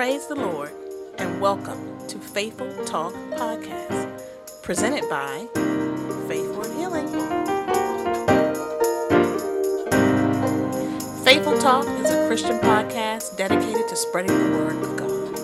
Praise 0.00 0.26
the 0.28 0.34
Lord 0.34 0.72
and 1.18 1.42
welcome 1.42 2.08
to 2.08 2.18
Faithful 2.18 2.72
Talk 2.86 3.12
Podcast, 3.32 4.62
presented 4.62 5.06
by 5.10 5.46
Faithful 6.26 6.64
Healing. 6.74 7.06
Faithful 11.22 11.58
Talk 11.58 11.84
is 12.00 12.08
a 12.08 12.26
Christian 12.26 12.58
podcast 12.60 13.36
dedicated 13.36 13.88
to 13.88 13.94
spreading 13.94 14.32
the 14.38 14.56
Word 14.56 14.82
of 14.82 14.96
God 14.96 15.38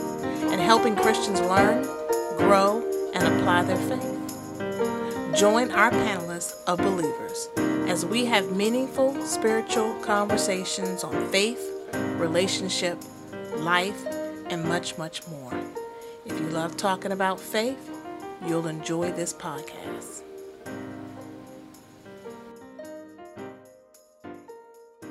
and 0.50 0.58
helping 0.58 0.96
Christians 0.96 1.38
learn, 1.42 1.82
grow, 2.38 2.82
and 3.12 3.26
apply 3.26 3.62
their 3.64 3.76
faith. 3.76 5.38
Join 5.38 5.70
our 5.70 5.90
panelists 5.90 6.54
of 6.66 6.78
believers 6.78 7.50
as 7.90 8.06
we 8.06 8.24
have 8.24 8.56
meaningful 8.56 9.22
spiritual 9.26 9.92
conversations 9.96 11.04
on 11.04 11.28
faith, 11.30 11.60
relationship, 12.16 12.98
life, 13.58 14.15
and 14.50 14.64
much, 14.64 14.96
much 14.98 15.26
more. 15.28 15.52
If 16.24 16.38
you 16.38 16.48
love 16.48 16.76
talking 16.76 17.12
about 17.12 17.40
faith, 17.40 17.90
you'll 18.46 18.66
enjoy 18.66 19.12
this 19.12 19.32
podcast. 19.32 20.22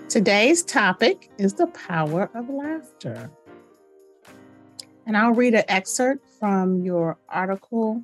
Today's 0.10 0.64
topic 0.64 1.30
is 1.38 1.56
the 1.56 1.68
power 1.68 2.30
of 2.34 2.50
laughter. 2.50 3.30
And 5.06 5.18
I'll 5.18 5.34
read 5.34 5.54
an 5.54 5.66
excerpt 5.68 6.26
from 6.40 6.82
your 6.84 7.18
article. 7.28 8.02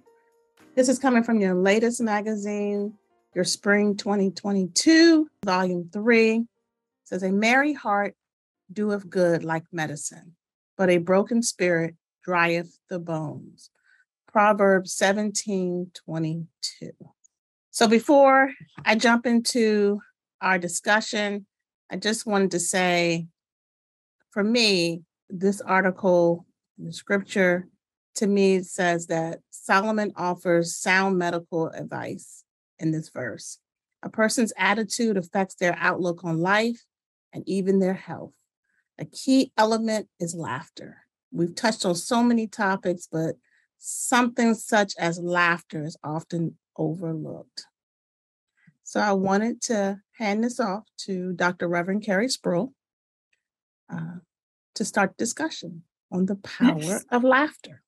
This 0.76 0.90
is 0.90 1.00
coming 1.00 1.24
from 1.24 1.40
your 1.40 1.56
latest 1.56 2.02
magazine, 2.02 2.94
your 3.34 3.46
spring 3.46 3.96
2022, 3.96 5.30
volume 5.46 5.90
three. 5.92 6.36
It 6.36 6.48
says, 7.06 7.24
A 7.24 7.32
merry 7.32 7.74
heart 7.74 8.16
doeth 8.74 9.10
good 9.10 9.44
like 9.44 9.64
medicine, 9.72 10.36
but 10.82 10.90
a 10.90 10.98
broken 10.98 11.44
spirit 11.44 11.96
drieth 12.24 12.80
the 12.90 12.98
bones. 12.98 13.70
Proverbs 14.28 14.96
17 14.96 15.92
22. 15.94 16.92
So 17.70 17.88
before 17.88 18.52
I 18.84 18.96
jump 18.96 19.28
into 19.28 20.02
our 20.42 20.58
discussion, 20.58 21.46
I 21.92 21.98
just 21.98 22.26
wanted 22.26 22.50
to 22.50 22.60
say 22.60 23.28
for 24.32 24.44
me, 24.44 25.04
this 25.30 25.62
article, 25.62 26.48
the 26.80 26.92
scripture, 26.92 27.68
to 28.16 28.26
me 28.26 28.64
says 28.64 29.06
that 29.06 29.42
Solomon 29.52 30.12
offers 30.16 30.76
sound 30.76 31.20
medical 31.20 31.68
advice 31.68 32.44
in 32.80 32.90
this 32.90 33.10
verse. 33.10 33.60
A 34.02 34.10
person's 34.10 34.52
attitude 34.58 35.16
affects 35.16 35.54
their 35.54 35.78
outlook 35.80 36.24
on 36.24 36.40
life 36.40 36.84
and 37.34 37.44
even 37.48 37.78
their 37.78 37.94
health. 37.94 38.34
A 39.00 39.06
key 39.06 39.52
element 39.58 40.08
is 40.20 40.36
laughter. 40.36 40.98
We've 41.32 41.56
touched 41.56 41.86
on 41.86 41.96
so 41.96 42.24
many 42.24 42.48
topics, 42.48 43.08
but 43.12 43.36
something 43.78 44.54
such 44.54 44.94
as 45.00 45.20
laughter 45.20 45.84
is 45.84 45.98
often 46.04 46.58
overlooked. 46.78 47.66
So 48.84 49.00
I 49.00 49.14
wanted 49.14 49.62
to 49.64 50.02
hand 50.18 50.44
this 50.44 50.60
off 50.60 50.84
to 51.06 51.34
Dr. 51.34 51.68
Reverend 51.68 52.04
Carrie 52.04 52.28
Sproul 52.28 52.74
uh, 53.92 54.20
to 54.76 54.86
start 54.86 55.18
discussion 55.18 55.84
on 56.12 56.26
the 56.26 56.36
power 56.36 56.76
yes. 56.76 57.06
of 57.10 57.24
laughter. 57.24 57.82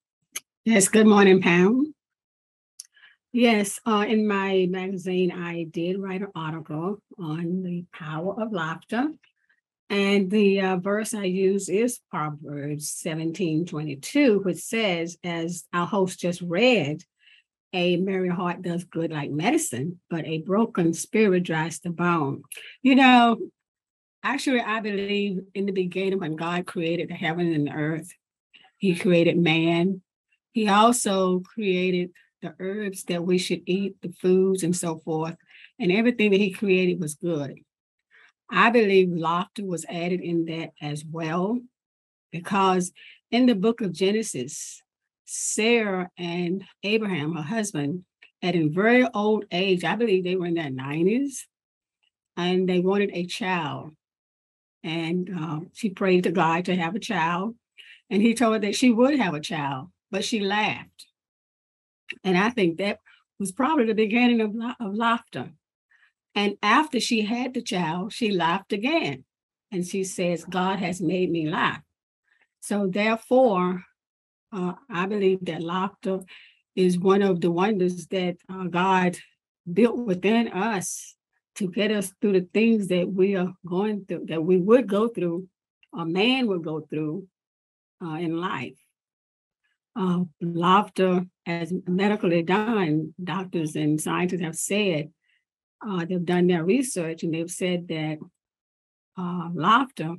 Yes, 0.66 0.88
good 0.88 1.08
morning, 1.08 1.42
Pam. 1.42 1.94
Yes, 3.34 3.80
uh, 3.86 4.06
in 4.08 4.28
my 4.28 4.68
magazine, 4.70 5.32
I 5.32 5.64
did 5.64 6.00
write 6.00 6.22
an 6.22 6.32
article 6.36 7.00
on 7.20 7.64
the 7.64 7.84
power 7.92 8.40
of 8.42 8.54
laughter. 8.54 9.10
And 9.90 10.32
the 10.32 10.62
uh, 10.62 10.78
verse 10.78 11.14
I 11.14 11.26
use 11.26 11.70
is 11.70 12.00
Proverbs 12.10 12.90
17 12.90 13.66
22, 13.66 14.40
which 14.40 14.58
says, 14.58 15.18
as 15.24 15.66
our 15.74 15.86
host 15.86 16.20
just 16.20 16.42
read, 16.42 17.04
a 17.74 17.98
merry 17.98 18.30
heart 18.30 18.62
does 18.62 18.84
good 18.84 19.12
like 19.12 19.32
medicine, 19.32 20.00
but 20.10 20.26
a 20.26 20.40
broken 20.40 20.94
spirit 20.94 21.44
dries 21.44 21.80
the 21.80 21.90
bone. 21.90 22.44
You 22.84 22.96
know, 22.96 23.38
actually, 24.24 24.62
I 24.62 24.80
believe 24.80 25.40
in 25.56 25.66
the 25.66 25.72
beginning 25.72 26.20
when 26.20 26.36
God 26.36 26.68
created 26.68 27.10
the 27.10 27.16
heaven 27.16 27.52
and 27.52 27.68
the 27.68 27.72
earth, 27.72 28.12
He 28.78 28.96
created 28.96 29.38
man. 29.38 30.02
He 30.54 30.68
also 30.70 31.40
created 31.40 32.12
the 32.44 32.54
herbs 32.60 33.04
that 33.06 33.24
we 33.24 33.40
should 33.40 33.64
eat, 33.66 33.96
the 34.02 34.14
foods, 34.22 34.62
and 34.64 34.76
so 34.76 35.00
forth. 35.00 35.36
And 35.80 35.92
everything 35.92 36.32
that 36.32 36.40
He 36.40 36.52
created 36.52 37.00
was 37.00 37.16
good. 37.16 37.60
I 38.56 38.70
believe 38.70 39.10
laughter 39.12 39.66
was 39.66 39.84
added 39.90 40.22
in 40.22 40.46
that 40.46 40.74
as 40.80 41.04
well, 41.04 41.60
because 42.32 42.94
in 43.32 43.48
the 43.48 43.56
book 43.56 43.82
of 43.82 43.94
Genesis, 43.94 44.84
Sarah 45.26 46.12
and 46.20 46.64
Abraham, 46.84 47.34
her 47.34 47.42
husband, 47.42 48.06
at 48.44 48.56
a 48.56 48.68
very 48.68 49.08
old 49.16 49.46
age, 49.52 49.84
I 49.84 49.96
believe 49.96 50.24
they 50.24 50.36
were 50.36 50.46
in 50.46 50.54
their 50.54 50.70
90s, 50.70 51.48
and 52.38 52.70
they 52.70 52.80
wanted 52.80 53.10
a 53.14 53.26
child. 53.26 53.96
And 54.84 55.32
uh, 55.36 55.60
she 55.74 55.90
prayed 55.90 56.26
to 56.26 56.32
God 56.32 56.66
to 56.66 56.76
have 56.76 56.94
a 56.94 57.00
child. 57.00 57.56
And 58.12 58.22
he 58.22 58.36
told 58.36 58.54
her 58.54 58.60
that 58.60 58.76
she 58.76 58.92
would 58.92 59.18
have 59.18 59.34
a 59.34 59.40
child, 59.40 59.88
but 60.12 60.24
she 60.24 60.42
laughed. 60.42 61.08
And 62.24 62.38
I 62.38 62.52
think 62.52 62.78
that 62.78 63.00
was 63.40 63.52
probably 63.52 63.86
the 63.86 63.96
beginning 63.96 64.42
of, 64.42 64.54
of 64.80 64.94
laughter 64.94 65.54
and 66.36 66.56
after 66.62 67.00
she 67.00 67.22
had 67.22 67.54
the 67.54 67.62
child, 67.62 68.14
she 68.14 68.32
laughed 68.32 68.74
again. 68.74 69.26
And 69.72 69.86
she 69.86 70.04
says, 70.04 70.46
God 70.46 70.80
has 70.80 71.02
made 71.02 71.32
me 71.32 71.50
laugh. 71.50 71.82
So, 72.62 72.88
therefore, 72.88 73.84
uh, 74.52 74.74
I 74.90 75.06
believe 75.08 75.46
that 75.46 75.64
laughter 75.64 76.20
is 76.76 76.98
one 76.98 77.22
of 77.22 77.42
the 77.42 77.52
wonders 77.52 78.08
that 78.08 78.38
uh, 78.50 78.66
God 78.66 79.18
built 79.72 79.98
within 79.98 80.48
us 80.50 81.16
to 81.56 81.70
get 81.70 81.92
us 81.92 82.12
through 82.20 82.34
the 82.34 82.48
things 82.54 82.88
that 82.88 83.12
we 83.12 83.36
are 83.36 83.54
going 83.66 84.06
through, 84.06 84.26
that 84.28 84.44
we 84.44 84.58
would 84.58 84.88
go 84.88 85.08
through, 85.08 85.48
a 85.96 86.06
man 86.06 86.48
would 86.48 86.64
go 86.64 86.82
through 86.82 87.28
uh, 88.04 88.16
in 88.16 88.38
life. 88.40 88.78
Uh, 89.96 90.22
laughter, 90.42 91.26
as 91.46 91.72
medically 91.88 92.42
done, 92.42 93.14
doctors 93.24 93.76
and 93.76 94.02
scientists 94.02 94.42
have 94.42 94.56
said, 94.56 95.12
uh, 95.88 96.06
they've 96.06 96.26
done 96.26 96.48
their 96.48 96.64
research 96.64 97.24
and 97.24 97.34
they've 97.34 97.52
said 97.52 97.88
that 97.88 98.18
uh, 99.18 99.50
laughter 99.54 100.16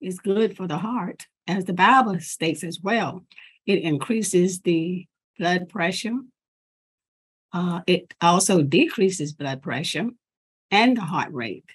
is 0.00 0.18
good 0.18 0.56
for 0.56 0.66
the 0.66 0.78
heart, 0.78 1.26
as 1.46 1.64
the 1.64 1.72
Bible 1.72 2.18
states 2.20 2.64
as 2.64 2.80
well. 2.80 3.24
It 3.66 3.80
increases 3.82 4.60
the 4.60 5.06
blood 5.38 5.68
pressure. 5.68 6.16
Uh, 7.52 7.80
it 7.86 8.12
also 8.20 8.62
decreases 8.62 9.32
blood 9.32 9.62
pressure 9.62 10.10
and 10.70 10.96
the 10.96 11.02
heart 11.02 11.32
rate. 11.32 11.70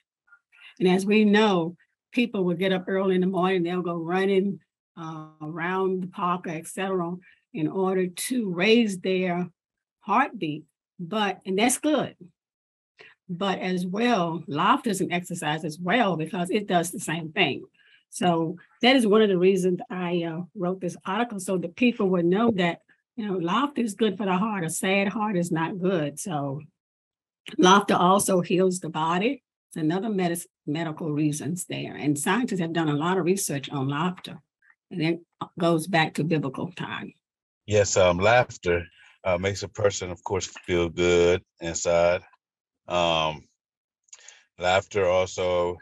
And 0.79 0.87
as 0.87 1.05
we 1.05 1.25
know, 1.25 1.75
people 2.11 2.43
will 2.43 2.55
get 2.55 2.73
up 2.73 2.85
early 2.87 3.15
in 3.15 3.21
the 3.21 3.27
morning, 3.27 3.63
they'll 3.63 3.81
go 3.81 3.95
running 3.95 4.59
uh, 4.97 5.27
around 5.41 6.03
the 6.03 6.07
park, 6.07 6.47
etc., 6.47 7.15
in 7.53 7.67
order 7.67 8.07
to 8.07 8.51
raise 8.51 8.99
their 8.99 9.49
heartbeat. 10.01 10.65
But, 10.99 11.39
and 11.45 11.57
that's 11.57 11.77
good 11.77 12.15
but 13.29 13.59
as 13.59 13.85
well, 13.85 14.43
laughter 14.47 14.89
is 14.89 15.01
an 15.01 15.11
exercise 15.11 15.63
as 15.63 15.77
well 15.79 16.17
because 16.17 16.49
it 16.49 16.67
does 16.67 16.91
the 16.91 16.99
same 16.99 17.31
thing. 17.31 17.63
So 18.09 18.57
that 18.81 18.95
is 18.95 19.05
one 19.05 19.21
of 19.21 19.29
the 19.29 19.37
reasons 19.37 19.79
I 19.89 20.23
uh, 20.23 20.41
wrote 20.55 20.81
this 20.81 20.97
article 21.05 21.39
so 21.39 21.57
that 21.59 21.75
people 21.75 22.09
would 22.09 22.25
know 22.25 22.51
that 22.55 22.81
you 23.15 23.27
know 23.27 23.37
laughter 23.37 23.81
is 23.81 23.93
good 23.93 24.17
for 24.17 24.25
the 24.25 24.35
heart. 24.35 24.63
A 24.63 24.69
sad 24.69 25.09
heart 25.09 25.37
is 25.37 25.51
not 25.51 25.79
good. 25.79 26.19
So 26.19 26.61
laughter 27.57 27.95
also 27.95 28.41
heals 28.41 28.79
the 28.79 28.89
body. 28.89 29.43
It's 29.69 29.77
another 29.77 30.09
med- 30.09 30.41
medical 30.65 31.11
reasons 31.11 31.65
there, 31.65 31.95
and 31.95 32.17
scientists 32.17 32.59
have 32.59 32.73
done 32.73 32.89
a 32.89 32.95
lot 32.95 33.19
of 33.19 33.25
research 33.25 33.69
on 33.69 33.87
laughter, 33.87 34.41
and 34.89 35.01
it 35.03 35.19
goes 35.59 35.85
back 35.85 36.15
to 36.15 36.23
biblical 36.23 36.71
time. 36.71 37.13
Yes, 37.67 37.95
um, 37.95 38.17
laughter 38.17 38.85
uh, 39.23 39.37
makes 39.37 39.61
a 39.61 39.67
person, 39.67 40.09
of 40.09 40.23
course, 40.23 40.47
feel 40.65 40.89
good 40.89 41.43
inside. 41.61 42.23
Um, 42.89 43.43
laughter 44.57 45.07
also, 45.07 45.77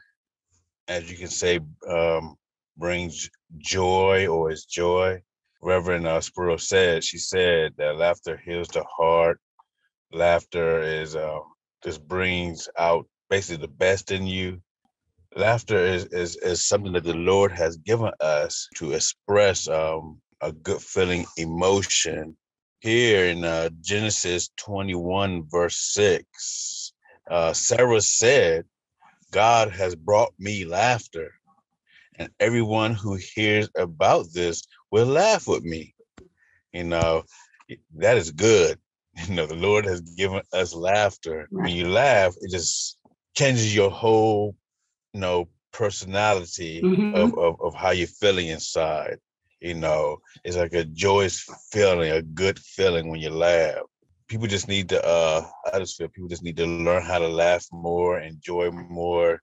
as 0.88 1.10
you 1.10 1.18
can 1.18 1.30
say, 1.30 1.60
um, 1.88 2.36
brings 2.78 3.30
joy 3.58 4.28
or 4.28 4.52
is 4.52 4.66
joy. 4.66 5.22
Reverend 5.62 6.06
uh, 6.06 6.22
Spiro 6.22 6.58
said, 6.58 7.04
she 7.04 7.18
said 7.18 7.74
that 7.78 7.98
laughter 7.98 8.38
heals 8.38 8.68
the 8.68 8.84
heart. 8.84 9.40
Laughter 10.12 10.82
is 10.82 11.16
uh, 11.16 11.40
just 11.84 12.06
brings 12.08 12.70
out 12.78 13.08
basically 13.30 13.62
the 13.62 13.74
best 13.74 14.12
in 14.12 14.28
you. 14.28 14.62
Laughter 15.36 15.78
is, 15.78 16.06
is 16.06 16.36
is 16.38 16.66
something 16.66 16.94
that 16.94 17.04
the 17.04 17.14
Lord 17.14 17.52
has 17.52 17.78
given 17.78 18.12
us 18.22 18.68
to 18.76 18.94
express 18.94 19.68
um, 19.68 20.22
a 20.42 20.52
good 20.52 20.82
feeling 20.82 21.26
emotion. 21.38 22.38
Here 22.80 23.26
in 23.26 23.44
uh, 23.44 23.70
Genesis 23.82 24.50
21, 24.58 25.46
verse 25.50 25.78
6, 25.94 26.77
uh, 27.30 27.54
Sarah 27.54 28.02
said, 28.02 28.66
God 29.32 29.72
has 29.72 29.96
brought 29.96 30.34
me 30.40 30.66
laughter. 30.66 31.34
And 32.16 32.30
everyone 32.40 32.94
who 32.94 33.16
hears 33.16 33.70
about 33.76 34.28
this 34.34 34.64
will 34.92 35.06
laugh 35.06 35.48
with 35.48 35.64
me. 35.64 35.94
You 36.74 36.86
know, 36.86 37.24
that 37.96 38.18
is 38.18 38.32
good. 38.32 38.80
You 39.28 39.34
know, 39.34 39.48
the 39.48 39.56
Lord 39.56 39.86
has 39.86 40.02
given 40.02 40.44
us 40.54 40.76
laughter. 40.76 41.48
Right. 41.52 41.64
When 41.66 41.76
you 41.76 41.88
laugh, 41.88 42.36
it 42.40 42.52
just 42.52 43.00
changes 43.36 43.74
your 43.74 43.90
whole, 43.90 44.56
you 45.12 45.20
know, 45.20 45.50
personality 45.72 46.82
mm-hmm. 46.84 47.16
of, 47.16 47.36
of, 47.36 47.60
of 47.60 47.74
how 47.74 47.90
you're 47.90 48.06
feeling 48.06 48.50
inside. 48.50 49.18
You 49.60 49.74
know, 49.74 50.18
it's 50.44 50.56
like 50.56 50.74
a 50.74 50.86
joyous 50.86 51.44
feeling, 51.72 52.12
a 52.12 52.22
good 52.22 52.60
feeling 52.60 53.10
when 53.10 53.20
you 53.20 53.32
laugh. 53.32 53.82
People 54.28 54.46
just 54.46 54.68
need 54.68 54.90
to 54.90 55.04
uh 55.04 55.48
I 55.74 55.80
just 55.80 55.98
feel 55.98 56.08
people 56.08 56.30
just 56.30 56.44
need 56.44 56.58
to 56.58 56.66
learn 56.66 57.04
how 57.04 57.20
to 57.20 57.28
laugh 57.28 57.66
more, 57.72 58.20
enjoy 58.20 58.72
more, 58.72 59.42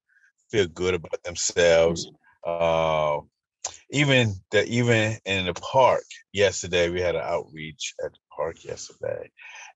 feel 0.51 0.67
good 0.69 0.95
about 0.95 1.23
themselves. 1.23 2.11
Uh, 2.47 3.21
even 3.91 4.35
that 4.51 4.67
even 4.67 5.19
in 5.25 5.47
the 5.47 5.55
park 5.55 6.05
yesterday, 6.33 6.91
we 6.91 7.01
had 7.01 7.15
an 7.15 7.23
outreach 7.25 7.95
at 8.05 8.13
the 8.13 8.19
park 8.35 8.65
yesterday, 8.65 9.31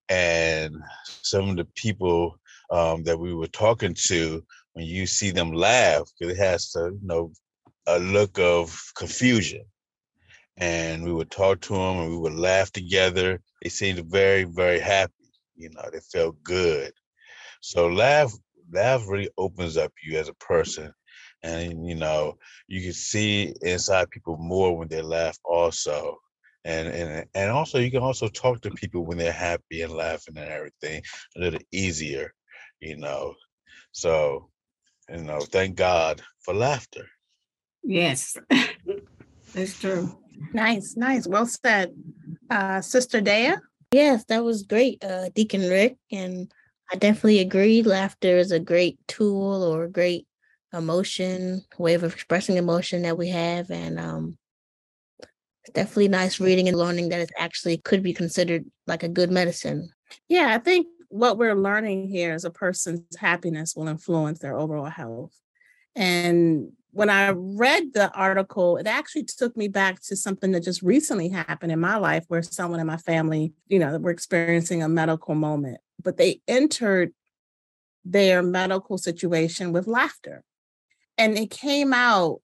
and 0.09 0.75
some 1.05 1.51
of 1.51 1.57
the 1.57 1.67
people 1.75 2.39
um, 2.71 3.03
that 3.05 3.19
we 3.19 3.35
were 3.35 3.47
talking 3.47 3.95
to, 4.07 4.43
when 4.73 4.87
you 4.87 5.07
see 5.07 5.31
them 5.31 5.53
laugh, 5.53 6.09
it 6.21 6.37
has 6.37 6.71
to 6.73 6.91
you 7.01 7.01
know 7.03 7.33
a 7.87 7.99
look 7.99 8.39
of 8.39 8.79
confusion. 8.97 9.65
And 10.61 11.05
we 11.05 11.13
would 11.13 11.31
talk 11.31 11.61
to 11.63 11.75
them, 11.75 11.99
and 12.01 12.11
we 12.11 12.17
would 12.17 12.35
laugh 12.35 12.73
together. 12.73 13.41
They 13.63 13.69
seemed 13.69 14.11
very, 14.11 14.45
very 14.45 14.81
happy. 14.81 15.13
You 15.59 15.71
know, 15.71 15.89
they 15.93 16.01
felt 16.01 16.43
good. 16.43 16.93
So 17.61 17.89
laugh 17.89 18.33
laugh 18.73 19.03
really 19.09 19.31
opens 19.39 19.77
up 19.77 19.93
you 20.03 20.19
as 20.19 20.29
a 20.29 20.35
person 20.35 20.93
and 21.43 21.87
you 21.87 21.95
know 21.95 22.37
you 22.67 22.83
can 22.83 22.93
see 22.93 23.55
inside 23.63 24.11
people 24.11 24.37
more 24.37 24.77
when 24.77 24.89
they 24.89 25.01
laugh 25.01 25.39
also 25.45 26.19
and 26.65 26.89
and 26.89 27.27
and 27.35 27.51
also 27.51 27.79
you 27.79 27.91
can 27.91 28.03
also 28.03 28.29
talk 28.29 28.61
to 28.61 28.71
people 28.73 29.05
when 29.07 29.17
they're 29.19 29.33
happy 29.33 29.83
and 29.83 29.93
laughing 29.93 30.37
and 30.37 30.51
everything 30.51 31.03
a 31.37 31.41
little 31.41 31.61
easier 31.73 32.33
you 32.81 32.97
know. 32.97 33.35
So 33.93 34.51
you 35.09 35.23
know 35.23 35.41
thank 35.41 35.77
god 35.77 36.23
for 36.41 36.55
laughter. 36.55 37.07
Yes. 37.83 38.37
That's 39.55 39.81
true. 39.81 40.19
Nice 40.53 40.97
nice. 40.97 41.27
Well 41.27 41.47
said. 41.47 41.95
Uh 42.51 42.81
sister 42.81 43.21
dea 43.21 43.55
yes 43.93 44.25
that 44.25 44.45
was 44.45 44.63
great 44.63 45.03
uh 45.05 45.29
deacon 45.35 45.69
rick 45.69 45.97
and 46.13 46.53
I 46.91 46.97
definitely 46.97 47.41
agree. 47.41 47.83
Laughter 47.83 48.39
is 48.39 48.51
a 48.51 48.59
great 48.59 48.99
tool 49.09 49.63
or 49.63 49.85
a 49.85 49.91
great 49.91 50.27
emotion, 50.73 51.63
way 51.79 51.95
of 51.95 52.05
expressing 52.05 52.57
emotion 52.57 53.03
that 53.03 53.19
we 53.19 53.29
have. 53.29 53.71
And 53.71 54.01
um, 54.01 54.39
it's 55.21 55.75
definitely 55.75 56.09
nice 56.09 56.41
reading 56.41 56.69
and 56.69 56.79
learning 56.79 57.11
that 57.11 57.21
it 57.21 57.31
actually 57.37 57.79
could 57.79 58.03
be 58.03 58.15
considered 58.15 58.65
like 58.87 59.03
a 59.03 59.09
good 59.09 59.31
medicine. 59.31 59.91
Yeah, 60.29 60.55
I 60.55 60.59
think 60.59 60.87
what 61.11 61.37
we're 61.37 61.55
learning 61.55 62.09
here 62.09 62.35
is 62.35 62.45
a 62.45 62.51
person's 62.51 63.17
happiness 63.17 63.75
will 63.77 63.89
influence 63.89 64.39
their 64.39 64.57
overall 64.57 64.87
health. 64.87 65.39
And 65.95 66.73
when 66.99 67.11
I 67.11 67.31
read 67.31 67.95
the 67.95 68.13
article, 68.13 68.77
it 68.77 68.87
actually 68.87 69.25
took 69.25 69.57
me 69.57 69.69
back 69.69 70.01
to 70.03 70.17
something 70.17 70.53
that 70.53 70.65
just 70.65 70.83
recently 70.83 71.29
happened 71.29 71.73
in 71.73 71.81
my 71.81 71.97
life 71.97 72.25
where 72.29 72.43
someone 72.43 72.81
in 72.81 72.87
my 72.87 72.97
family, 72.97 73.53
you 73.69 73.79
know, 73.79 73.99
were 73.99 74.11
experiencing 74.11 74.83
a 74.83 74.89
medical 74.89 75.35
moment 75.35 75.79
but 76.03 76.17
they 76.17 76.41
entered 76.47 77.13
their 78.05 78.43
medical 78.43 78.99
situation 78.99 79.73
with 79.73 79.87
laughter. 79.87 80.45
And 81.17 81.37
it 81.37 81.51
came 81.51 81.93
out 81.93 82.41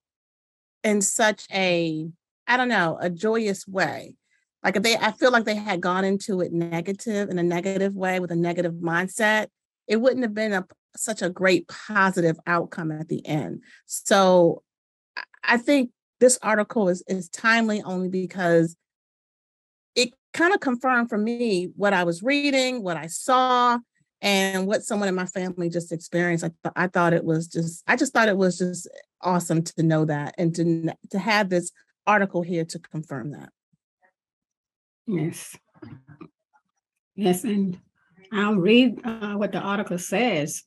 in 0.83 1.01
such 1.01 1.47
a, 1.53 2.09
I 2.47 2.57
don't 2.57 2.69
know, 2.69 2.99
a 3.01 3.09
joyous 3.09 3.67
way. 3.67 4.17
Like 4.63 4.77
if 4.77 4.83
they, 4.83 4.97
I 4.97 5.13
feel 5.13 5.31
like 5.31 5.45
they 5.45 5.55
had 5.55 5.81
gone 5.81 6.05
into 6.05 6.41
it 6.41 6.53
negative 6.53 7.29
in 7.29 7.39
a 7.39 7.43
negative 7.43 7.95
way 7.95 8.19
with 8.21 8.31
a 8.31 8.37
negative 8.37 8.75
mindset, 8.75 9.49
it 9.87 9.97
wouldn't 9.97 10.23
have 10.23 10.35
been 10.35 10.53
a 10.53 10.67
such 10.97 11.23
a 11.23 11.31
great 11.31 11.69
positive 11.69 12.39
outcome 12.47 12.91
at 12.91 13.09
the 13.09 13.27
end. 13.27 13.63
So 13.87 14.63
I 15.43 15.57
think 15.57 15.91
this 16.21 16.39
article 16.43 16.89
is 16.89 17.03
is 17.09 17.29
timely 17.29 17.83
only 17.83 18.09
because 18.09 18.77
it 19.95 20.11
kind 20.33 20.55
of 20.55 20.61
confirmed 20.61 21.09
for 21.09 21.19
me 21.19 21.71
what 21.77 21.93
I 21.93 22.05
was 22.05 22.23
reading, 22.23 22.83
what 22.83 22.97
I 22.97 23.07
saw, 23.07 23.79
and 24.21 24.67
what 24.67 24.83
someone 24.83 25.09
in 25.09 25.15
my 25.15 25.27
family 25.27 25.69
just 25.69 25.93
experienced. 25.93 26.45
I, 26.45 26.49
th- 26.49 26.73
I 26.75 26.87
thought 26.87 27.13
it 27.13 27.25
was 27.25 27.47
just, 27.47 27.85
I 27.87 27.95
just 27.95 28.13
thought 28.13 28.29
it 28.29 28.37
was 28.37 28.59
just 28.59 28.89
awesome 29.21 29.63
to 29.63 29.83
know 29.83 30.05
that 30.07 30.35
and 30.39 30.55
to, 30.55 30.95
to 31.11 31.19
have 31.19 31.51
this 31.51 31.71
article 32.07 32.43
here 32.43 32.65
to 32.65 32.79
confirm 32.79 33.33
that. 33.33 33.51
Yes. 35.07 35.57
Yes, 37.15 37.45
and 37.45 37.79
I'll 38.35 38.57
read 38.57 39.01
uh, 39.05 39.35
what 39.35 39.53
the 39.53 39.61
article 39.61 39.99
says. 39.99 40.65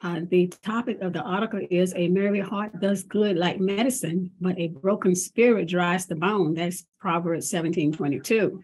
Uh, 0.00 0.20
the 0.28 0.46
topic 0.62 1.00
of 1.00 1.12
the 1.12 1.22
article 1.22 1.60
is 1.70 1.92
a 1.96 2.08
merry 2.08 2.40
heart 2.40 2.80
does 2.80 3.02
good 3.02 3.36
like 3.36 3.60
medicine, 3.60 4.30
but 4.40 4.58
a 4.58 4.68
broken 4.68 5.14
spirit 5.14 5.68
dries 5.68 6.06
the 6.06 6.14
bone. 6.14 6.54
That's 6.54 6.84
Proverbs 7.00 7.50
17 7.50 7.92
22. 7.92 8.62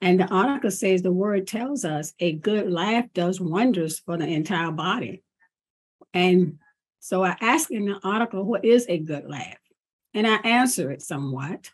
And 0.00 0.20
the 0.20 0.26
article 0.26 0.70
says 0.70 1.02
the 1.02 1.12
word 1.12 1.46
tells 1.46 1.84
us 1.84 2.14
a 2.20 2.32
good 2.32 2.70
laugh 2.70 3.06
does 3.12 3.40
wonders 3.40 3.98
for 3.98 4.16
the 4.16 4.26
entire 4.26 4.70
body. 4.70 5.22
And 6.14 6.58
so 7.00 7.24
I 7.24 7.36
ask 7.40 7.70
in 7.70 7.86
the 7.86 8.00
article, 8.02 8.44
what 8.44 8.64
is 8.64 8.86
a 8.88 8.98
good 8.98 9.28
laugh? 9.28 9.58
And 10.14 10.26
I 10.26 10.36
answer 10.36 10.90
it 10.90 11.02
somewhat. 11.02 11.70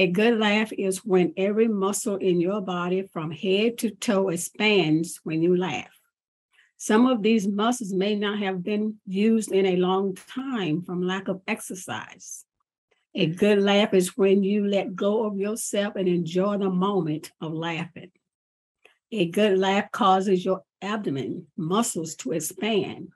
A 0.00 0.06
good 0.06 0.38
laugh 0.38 0.72
is 0.72 1.04
when 1.04 1.34
every 1.36 1.68
muscle 1.68 2.16
in 2.16 2.40
your 2.40 2.62
body 2.62 3.02
from 3.02 3.30
head 3.30 3.76
to 3.80 3.90
toe 3.90 4.30
expands 4.30 5.20
when 5.24 5.42
you 5.42 5.54
laugh. 5.54 5.94
Some 6.78 7.04
of 7.04 7.22
these 7.22 7.46
muscles 7.46 7.92
may 7.92 8.14
not 8.14 8.38
have 8.38 8.62
been 8.62 8.98
used 9.06 9.52
in 9.52 9.66
a 9.66 9.76
long 9.76 10.14
time 10.14 10.80
from 10.80 11.02
lack 11.02 11.28
of 11.28 11.42
exercise. 11.46 12.46
A 13.14 13.26
good 13.26 13.58
laugh 13.58 13.92
is 13.92 14.16
when 14.16 14.42
you 14.42 14.66
let 14.66 14.96
go 14.96 15.26
of 15.26 15.36
yourself 15.36 15.96
and 15.96 16.08
enjoy 16.08 16.56
the 16.56 16.70
moment 16.70 17.30
of 17.42 17.52
laughing. 17.52 18.10
A 19.12 19.26
good 19.26 19.58
laugh 19.58 19.92
causes 19.92 20.42
your 20.42 20.62
abdomen 20.80 21.48
muscles 21.58 22.14
to 22.14 22.32
expand, 22.32 23.08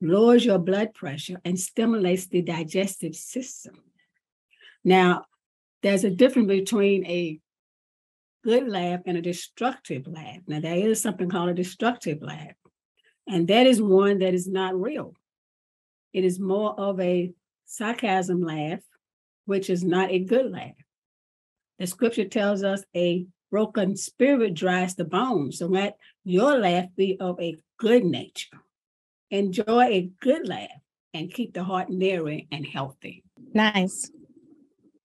lowers 0.00 0.46
your 0.46 0.58
blood 0.58 0.94
pressure, 0.94 1.38
and 1.44 1.60
stimulates 1.60 2.28
the 2.28 2.40
digestive 2.40 3.14
system. 3.14 3.74
Now, 4.82 5.26
there's 5.82 6.04
a 6.04 6.10
difference 6.10 6.48
between 6.48 7.06
a 7.06 7.38
good 8.44 8.68
laugh 8.68 9.00
and 9.06 9.16
a 9.16 9.22
destructive 9.22 10.06
laugh. 10.06 10.38
Now, 10.46 10.60
there 10.60 10.76
is 10.76 11.00
something 11.00 11.28
called 11.28 11.50
a 11.50 11.54
destructive 11.54 12.22
laugh. 12.22 12.54
And 13.28 13.48
that 13.48 13.66
is 13.66 13.80
one 13.80 14.18
that 14.18 14.34
is 14.34 14.48
not 14.48 14.78
real. 14.78 15.14
It 16.12 16.24
is 16.24 16.40
more 16.40 16.78
of 16.78 17.00
a 17.00 17.32
sarcasm 17.66 18.42
laugh, 18.42 18.80
which 19.44 19.70
is 19.70 19.84
not 19.84 20.10
a 20.10 20.18
good 20.18 20.50
laugh. 20.50 20.72
The 21.78 21.86
scripture 21.86 22.24
tells 22.24 22.62
us 22.62 22.82
a 22.94 23.26
broken 23.50 23.96
spirit 23.96 24.54
dries 24.54 24.94
the 24.94 25.04
bones. 25.04 25.58
So 25.58 25.66
let 25.66 25.96
your 26.24 26.58
laugh 26.58 26.86
be 26.96 27.16
of 27.20 27.40
a 27.40 27.56
good 27.78 28.04
nature. 28.04 28.58
Enjoy 29.30 29.84
a 29.84 30.10
good 30.20 30.46
laugh 30.46 30.68
and 31.14 31.32
keep 31.32 31.54
the 31.54 31.64
heart 31.64 31.90
merry 31.90 32.48
and 32.50 32.66
healthy. 32.66 33.24
Nice. 33.54 34.10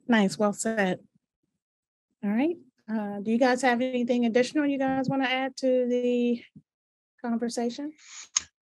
Nice. 0.07 0.37
Well 0.37 0.53
said. 0.53 0.99
All 2.23 2.31
right. 2.31 2.57
Uh, 2.89 3.19
do 3.19 3.31
you 3.31 3.39
guys 3.39 3.61
have 3.61 3.81
anything 3.81 4.25
additional 4.25 4.65
you 4.65 4.77
guys 4.77 5.09
want 5.09 5.23
to 5.23 5.29
add 5.29 5.57
to 5.57 5.87
the 5.87 6.41
conversation? 7.23 7.91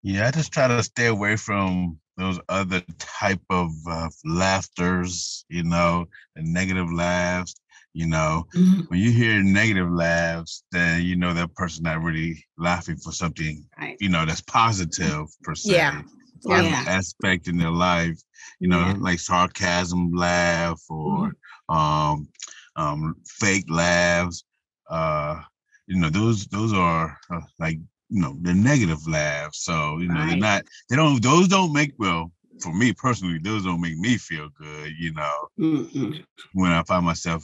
Yeah, 0.01 0.27
I 0.27 0.31
just 0.31 0.51
try 0.51 0.67
to 0.67 0.83
stay 0.83 1.07
away 1.07 1.35
from 1.35 1.99
those 2.17 2.39
other 2.49 2.81
type 2.99 3.41
of 3.49 3.71
uh, 3.89 4.09
laughters, 4.25 5.45
you 5.49 5.63
know, 5.63 6.05
the 6.35 6.43
negative 6.43 6.91
laughs. 6.91 7.55
You 7.95 8.07
know, 8.07 8.47
mm-hmm. 8.55 8.81
when 8.87 8.99
you 8.99 9.11
hear 9.11 9.43
negative 9.43 9.91
laughs, 9.91 10.63
then 10.71 11.03
you 11.03 11.15
know 11.15 11.31
that 11.35 11.53
person 11.53 11.83
not 11.83 12.01
really 12.01 12.43
laughing 12.57 12.97
for 12.97 13.11
something, 13.11 13.63
right. 13.79 13.97
you 13.99 14.09
know, 14.09 14.25
that's 14.25 14.41
positive 14.41 15.27
per 15.43 15.53
se. 15.53 15.73
Yeah. 15.73 16.01
Yeah. 16.45 16.83
aspect 16.87 17.47
in 17.47 17.57
their 17.57 17.71
life, 17.71 18.21
you 18.59 18.67
know, 18.67 18.79
yeah. 18.79 18.95
like 18.99 19.19
sarcasm 19.19 20.11
laugh 20.13 20.81
or 20.89 21.31
mm-hmm. 21.69 21.75
um, 21.75 22.27
um, 22.75 23.15
fake 23.27 23.65
laughs. 23.69 24.43
Uh, 24.89 25.41
you 25.87 25.99
know, 25.99 26.09
those 26.09 26.45
those 26.47 26.73
are 26.73 27.17
uh, 27.31 27.41
like 27.59 27.77
you 28.09 28.21
know 28.21 28.37
the 28.41 28.53
negative 28.53 29.05
laughs. 29.07 29.63
So 29.63 29.97
you 29.97 30.07
know 30.07 30.15
right. 30.15 30.29
they're 30.29 30.37
not 30.37 30.63
they 30.89 30.95
don't 30.95 31.21
those 31.21 31.47
don't 31.47 31.73
make 31.73 31.93
well 31.97 32.31
for 32.61 32.73
me 32.73 32.93
personally 32.93 33.39
those 33.41 33.63
don't 33.63 33.81
make 33.81 33.97
me 33.97 34.17
feel 34.17 34.49
good. 34.57 34.93
You 34.97 35.13
know 35.13 35.47
mm 35.59 36.23
when 36.53 36.71
I 36.71 36.83
find 36.83 37.05
myself 37.05 37.43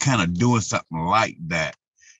kind 0.00 0.22
of 0.22 0.34
doing 0.34 0.60
something 0.60 0.98
like 0.98 1.36
that. 1.48 1.76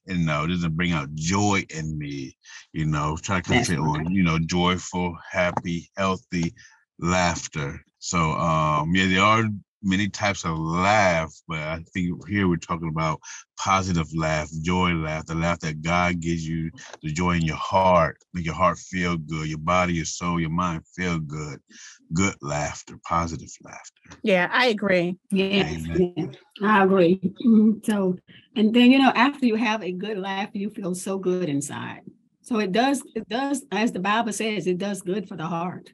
You 0.08 0.18
know, 0.18 0.46
doesn't 0.46 0.76
bring 0.76 0.92
out 0.92 1.14
joy 1.14 1.64
in 1.70 1.98
me. 1.98 2.36
You 2.72 2.86
know, 2.86 3.16
try 3.20 3.40
to 3.40 3.50
concentrate 3.50 3.84
right. 3.84 4.06
on 4.06 4.12
you 4.12 4.22
know 4.22 4.38
joyful, 4.38 5.16
happy, 5.30 5.90
healthy 5.96 6.54
laughter. 6.98 7.80
So 7.98 8.18
um 8.32 8.94
yeah, 8.94 9.06
there 9.06 9.22
are 9.22 9.44
many 9.82 10.08
types 10.08 10.44
of 10.44 10.58
laugh, 10.58 11.32
but 11.46 11.58
I 11.58 11.82
think 11.92 12.26
here 12.28 12.48
we're 12.48 12.56
talking 12.56 12.88
about 12.88 13.20
positive 13.56 14.08
laugh, 14.14 14.48
joy 14.62 14.92
laugh, 14.92 15.26
the 15.26 15.34
laugh 15.34 15.60
that 15.60 15.82
God 15.82 16.20
gives 16.20 16.46
you, 16.46 16.70
the 17.02 17.12
joy 17.12 17.32
in 17.36 17.42
your 17.42 17.56
heart, 17.56 18.18
make 18.34 18.44
your 18.44 18.54
heart 18.54 18.78
feel 18.78 19.16
good, 19.16 19.48
your 19.48 19.58
body, 19.58 19.94
your 19.94 20.04
soul, 20.04 20.40
your 20.40 20.50
mind 20.50 20.82
feel 20.96 21.18
good. 21.18 21.60
Good 22.12 22.34
laughter, 22.40 22.98
positive 23.06 23.50
laughter. 23.62 24.18
Yeah, 24.22 24.48
I 24.52 24.66
agree. 24.66 25.16
Yes, 25.30 25.84
yeah, 25.94 26.26
I 26.62 26.84
agree. 26.84 27.20
Mhm. 27.44 27.84
So, 27.84 28.16
and 28.56 28.74
then 28.74 28.90
you 28.90 28.98
know, 28.98 29.12
after 29.14 29.46
you 29.46 29.56
have 29.56 29.82
a 29.82 29.92
good 29.92 30.18
laugh, 30.18 30.50
you 30.54 30.70
feel 30.70 30.94
so 30.94 31.18
good 31.18 31.48
inside. 31.48 32.00
So 32.42 32.58
it 32.60 32.72
does, 32.72 33.02
it 33.14 33.28
does, 33.28 33.64
as 33.70 33.92
the 33.92 34.00
Bible 34.00 34.32
says, 34.32 34.66
it 34.66 34.78
does 34.78 35.02
good 35.02 35.28
for 35.28 35.36
the 35.36 35.46
heart. 35.46 35.92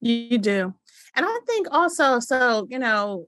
You 0.00 0.38
do. 0.38 0.74
And 1.14 1.26
I 1.26 1.38
think 1.46 1.68
also, 1.70 2.20
so, 2.20 2.66
you 2.70 2.78
know, 2.78 3.26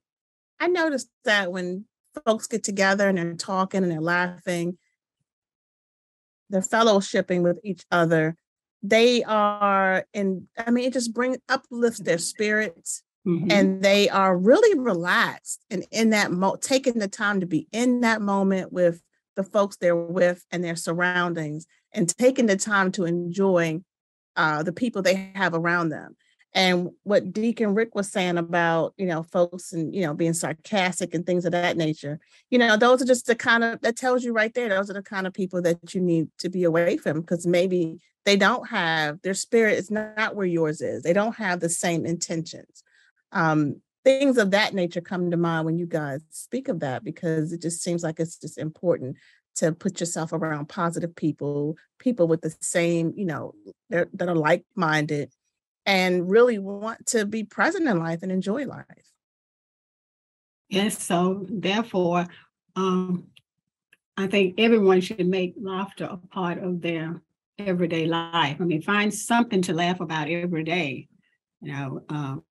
I 0.61 0.69
noticed 0.69 1.09
that 1.25 1.53
when 1.53 1.87
folks 2.27 2.47
get 2.47 2.63
together 2.65 3.09
and 3.09 3.19
they're 3.19 3.35
talking 3.35 3.83
and 3.83 3.91
they're 3.91 4.01
laughing, 4.01 4.79
they're 6.49 6.61
fellowshipping 6.61 7.43
with 7.43 7.59
each 7.63 7.85
other, 7.91 8.37
they 8.83 9.23
are 9.25 10.05
and 10.15 10.49
I 10.59 10.71
mean, 10.71 10.87
it 10.87 10.93
just 10.93 11.13
brings 11.15 11.39
uplifts 11.49 12.01
their 12.01 12.19
spirits 12.19 13.03
Mhm. 13.27 13.53
and 13.53 13.83
they 13.85 14.09
are 14.09 14.35
really 14.37 14.79
relaxed 14.79 15.63
and 15.69 15.85
in 15.91 16.11
that 16.11 16.33
mo 16.33 16.57
taking 16.57 16.99
the 16.99 17.09
time 17.09 17.41
to 17.41 17.47
be 17.47 17.69
in 17.73 18.01
that 18.01 18.23
moment 18.23 18.73
with 18.73 19.03
the 19.37 19.45
folks 19.45 19.77
they're 19.77 19.95
with 19.95 20.47
and 20.51 20.65
their 20.65 20.77
surroundings 20.77 21.67
and 21.93 22.09
taking 22.17 22.47
the 22.47 22.57
time 22.57 22.91
to 22.93 23.05
enjoy 23.05 23.81
uh, 24.37 24.63
the 24.63 24.73
people 24.73 25.03
they 25.03 25.31
have 25.35 25.53
around 25.55 25.91
them. 25.91 26.17
And 26.53 26.91
what 27.05 27.33
Deacon 27.33 27.75
Rick 27.75 27.95
was 27.95 28.11
saying 28.11 28.37
about, 28.37 28.95
you 28.97 29.07
know, 29.07 29.23
folks 29.23 29.73
and, 29.73 29.95
you 29.95 30.03
know, 30.03 30.15
being 30.15 30.33
sarcastic 30.33 31.15
and 31.15 31.25
things 31.25 31.45
of 31.45 31.53
that 31.53 31.77
nature, 31.77 32.19
you 32.51 32.59
know, 32.59 32.77
those 32.77 33.01
are 33.01 33.07
just 33.07 33.27
the 33.27 33.37
kind 33.37 33.63
of, 33.63 33.81
that 33.83 33.97
tells 33.97 34.25
you 34.25 34.33
right 34.33 34.53
there, 34.55 34.69
those 34.69 34.91
are 34.91 34.95
the 34.95 35.03
kind 35.03 35.27
of 35.27 35.33
people 35.33 35.63
that 35.63 35.95
you 35.95 36.01
need 36.01 36.29
to 36.39 36.49
be 36.49 36.65
away 36.65 36.97
from 36.97 37.21
because 37.21 37.47
maybe 37.47 38.01
they 38.25 38.37
don't 38.37 38.69
have, 38.69 39.23
their 39.23 39.35
spirit 39.35 39.79
is 39.79 39.91
not 39.91 40.35
where 40.35 40.47
yours 40.47 40.81
is. 40.81 41.03
They 41.03 41.13
don't 41.13 41.37
have 41.37 41.61
the 41.61 41.69
same 41.69 42.05
intentions 42.05 42.83
um, 43.33 43.81
things 44.05 44.39
of 44.39 44.51
that 44.53 44.75
nature 44.75 45.01
come 45.01 45.31
to 45.31 45.37
mind 45.37 45.67
when 45.67 45.79
you 45.79 45.87
guys 45.87 46.21
speak 46.31 46.69
of 46.69 46.81
that 46.81 47.05
because 47.05 47.53
it 47.53 47.61
just 47.61 47.83
seems 47.83 48.03
like 48.03 48.19
it's 48.19 48.39
just 48.39 48.59
important 48.59 49.17
to 49.57 49.73
put 49.73 50.01
yourself 50.01 50.33
around 50.33 50.69
positive 50.69 51.15
people 51.15 51.77
people 51.99 52.27
with 52.27 52.41
the 52.41 52.55
same 52.61 53.13
you 53.17 53.27
know 53.27 53.53
that 53.91 54.09
are 54.21 54.35
like-minded 54.35 55.31
and 55.87 56.31
really 56.31 56.59
want 56.59 57.07
to 57.07 57.25
be 57.25 57.45
present 57.45 57.89
in 57.89 57.99
life 57.99 58.23
and 58.23 58.33
enjoy 58.33 58.65
life 58.65 59.11
Yes, 60.71 61.03
so 61.03 61.47
therefore, 61.51 62.27
um, 62.77 63.27
I 64.17 64.29
think 64.29 64.55
everyone 64.59 65.01
should 65.01 65.27
make 65.27 65.55
laughter 65.61 66.05
a 66.09 66.17
part 66.17 66.59
of 66.59 66.81
their 66.81 67.21
everyday 67.59 68.07
life. 68.07 68.57
I 68.61 68.65
mean, 68.65 68.81
find 68.81 69.13
something 69.13 69.63
to 69.63 69.75
laugh 69.75 69.99
about 70.01 70.31
every 70.31 70.63
day, 70.63 71.09
you 71.61 71.73
know, 71.73 72.03
um, 72.09 72.45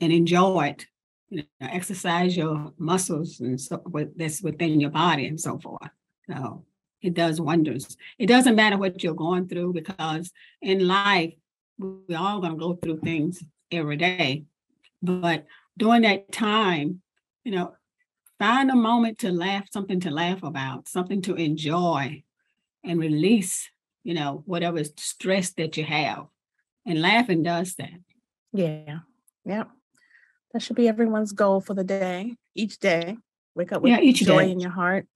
and 0.00 0.12
enjoy 0.12 0.68
it. 0.68 0.86
You 1.28 1.42
know, 1.60 1.68
exercise 1.70 2.34
your 2.34 2.72
muscles 2.78 3.40
and 3.40 3.60
so 3.60 3.82
that's 4.16 4.40
within 4.40 4.80
your 4.80 4.90
body 4.90 5.26
and 5.26 5.38
so 5.38 5.58
forth. 5.58 5.90
So 6.26 6.64
it 7.02 7.12
does 7.12 7.38
wonders. 7.38 7.98
It 8.18 8.28
doesn't 8.28 8.56
matter 8.56 8.78
what 8.78 9.02
you're 9.02 9.12
going 9.12 9.46
through 9.46 9.74
because 9.74 10.32
in 10.62 10.88
life, 10.88 11.34
we're 11.78 12.18
all 12.18 12.40
gonna 12.40 12.56
go 12.56 12.74
through 12.74 12.98
things 13.00 13.42
every 13.70 13.96
day. 13.96 14.44
But 15.02 15.46
during 15.76 16.02
that 16.02 16.32
time, 16.32 17.02
you 17.44 17.52
know, 17.52 17.74
find 18.38 18.70
a 18.70 18.74
moment 18.76 19.18
to 19.18 19.30
laugh, 19.32 19.68
something 19.72 20.00
to 20.00 20.10
laugh 20.10 20.42
about, 20.42 20.88
something 20.88 21.22
to 21.22 21.34
enjoy 21.34 22.22
and 22.84 22.98
release, 23.00 23.68
you 24.04 24.14
know, 24.14 24.42
whatever 24.46 24.82
stress 24.84 25.52
that 25.54 25.76
you 25.76 25.84
have. 25.84 26.26
And 26.86 27.00
laughing 27.02 27.42
does 27.42 27.74
that. 27.76 28.00
yeah 28.52 29.00
yep 29.44 29.68
that 30.52 30.62
should 30.62 30.76
be 30.76 30.88
everyone's 30.88 31.32
goal 31.32 31.60
for 31.60 31.74
the 31.74 31.84
day 31.84 32.34
each 32.54 32.78
day 32.78 33.16
wake 33.54 33.72
up 33.72 33.82
with 33.82 33.90
Yeah, 33.92 34.00
each 34.00 34.20
joy 34.24 34.44
day. 34.46 34.50
in 34.52 34.58
your 34.60 34.70
heart 34.72 35.06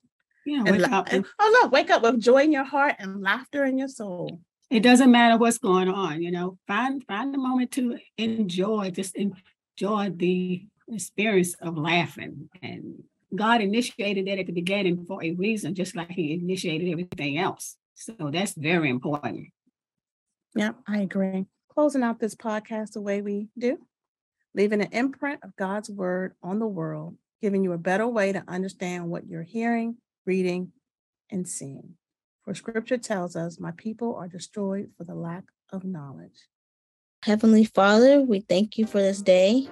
Yeah, 0.44 0.60
and, 0.66 0.70
wake 0.70 0.82
la- 0.90 0.98
up 0.98 1.08
oh 1.12 1.48
look 1.62 1.72
wake 1.72 1.90
up 1.90 2.02
with 2.02 2.20
joy 2.20 2.42
in 2.44 2.52
your 2.52 2.64
heart 2.64 2.96
and 2.98 3.22
laughter 3.22 3.64
in 3.64 3.78
your 3.78 3.88
soul 3.88 4.40
it 4.72 4.82
doesn't 4.82 5.10
matter 5.10 5.36
what's 5.36 5.58
going 5.58 5.88
on, 5.88 6.22
you 6.22 6.30
know, 6.30 6.58
find 6.66 7.04
find 7.06 7.34
a 7.34 7.38
moment 7.38 7.72
to 7.72 7.98
enjoy, 8.16 8.90
just 8.90 9.14
enjoy 9.14 10.10
the 10.16 10.64
experience 10.88 11.54
of 11.60 11.76
laughing. 11.76 12.48
And 12.62 13.04
God 13.36 13.60
initiated 13.60 14.26
that 14.26 14.38
at 14.38 14.46
the 14.46 14.52
beginning 14.52 15.04
for 15.06 15.22
a 15.22 15.32
reason, 15.32 15.74
just 15.74 15.94
like 15.94 16.10
he 16.10 16.32
initiated 16.32 16.88
everything 16.88 17.36
else. 17.36 17.76
So 17.96 18.14
that's 18.32 18.54
very 18.54 18.88
important. 18.88 19.48
Yeah, 20.54 20.72
I 20.88 21.00
agree. 21.00 21.44
Closing 21.68 22.02
out 22.02 22.18
this 22.18 22.34
podcast 22.34 22.92
the 22.92 23.02
way 23.02 23.20
we 23.20 23.48
do, 23.58 23.76
leaving 24.54 24.80
an 24.80 24.88
imprint 24.92 25.40
of 25.44 25.54
God's 25.56 25.90
word 25.90 26.34
on 26.42 26.58
the 26.58 26.66
world, 26.66 27.16
giving 27.42 27.62
you 27.62 27.72
a 27.72 27.78
better 27.78 28.08
way 28.08 28.32
to 28.32 28.42
understand 28.48 29.10
what 29.10 29.26
you're 29.26 29.42
hearing, 29.42 29.96
reading, 30.24 30.72
and 31.30 31.46
seeing. 31.46 31.96
For 32.52 32.56
scripture 32.56 32.98
tells 32.98 33.34
us, 33.34 33.58
My 33.58 33.70
people 33.70 34.14
are 34.14 34.28
destroyed 34.28 34.90
for 34.98 35.04
the 35.04 35.14
lack 35.14 35.44
of 35.72 35.84
knowledge. 35.84 36.48
Heavenly 37.24 37.64
Father, 37.64 38.20
we 38.20 38.40
thank 38.40 38.76
you 38.76 38.84
for 38.84 39.00
this 39.00 39.22
day. 39.22 39.68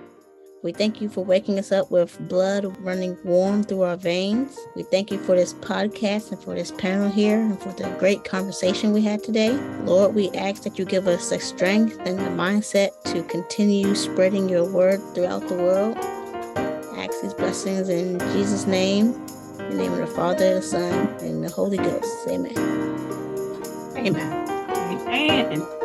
We 0.63 0.73
thank 0.73 1.03
you 1.03 1.11
for 1.11 1.23
waking 1.23 1.59
us 1.59 1.73
up 1.73 1.91
with 1.91 2.19
blood 2.27 2.65
running 2.81 3.19
warm 3.23 3.65
through 3.65 3.83
our 3.83 3.99
veins. 3.99 4.59
We 4.75 4.85
thank 4.85 5.11
you 5.11 5.19
for 5.19 5.37
this 5.37 5.53
podcast 5.53 6.33
and 6.33 6.43
for 6.43 6.55
this 6.55 6.71
panel 6.71 7.11
here 7.11 7.39
and 7.39 7.61
for 7.61 7.71
the 7.75 7.95
great 7.99 8.25
conversation 8.25 8.95
we 8.95 9.03
had 9.03 9.23
today. 9.23 9.51
Lord, 9.85 10.15
we 10.15 10.31
ask 10.31 10.63
that 10.63 10.79
you 10.79 10.87
give 10.87 11.07
us 11.07 11.29
the 11.29 11.39
strength 11.39 11.99
and 12.07 12.19
the 12.19 12.31
mindset 12.31 12.93
to 13.13 13.23
continue 13.25 13.95
spreading 13.95 14.49
your 14.49 14.65
word 14.65 15.03
throughout 15.15 15.47
the 15.49 15.55
world. 15.57 15.99
I 15.99 17.05
ask 17.05 17.21
these 17.21 17.35
blessings 17.35 17.91
in 17.91 18.19
Jesus' 18.33 18.67
name, 18.67 19.23
in 19.65 19.71
the 19.71 19.77
name 19.77 19.93
of 19.93 19.99
the 19.99 20.07
Father, 20.07 20.55
the 20.55 20.63
Son, 20.63 21.09
and 21.21 21.45
the 21.45 21.51
Holy 21.51 21.77
Ghost. 21.77 22.29
Amen. 22.29 22.57
Amen. 23.97 24.49
Amen. 25.09 25.80